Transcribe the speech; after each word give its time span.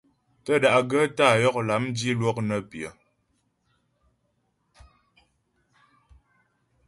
Tə́ 0.43 0.55
da'gaə́ 0.63 1.05
tá'a 1.17 1.39
yɔk 1.41 1.57
lâm 1.67 1.83
dilwɔk 1.97 2.37
nə́ 2.47 2.59
pyə. 2.69 2.89